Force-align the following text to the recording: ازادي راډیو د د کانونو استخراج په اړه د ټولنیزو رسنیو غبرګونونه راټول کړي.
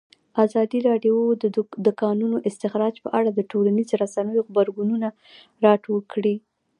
ازادي 0.45 0.79
راډیو 0.89 1.15
د 1.41 1.43
د 1.85 1.87
کانونو 2.01 2.37
استخراج 2.49 2.95
په 3.03 3.09
اړه 3.17 3.29
د 3.33 3.39
ټولنیزو 3.51 3.99
رسنیو 4.03 4.45
غبرګونونه 4.47 5.07
راټول 5.65 5.99
کړي. 6.13 6.35